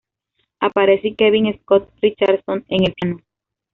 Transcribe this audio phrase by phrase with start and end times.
[0.59, 3.19] Aparece Kevin Scott Richardson en el piano.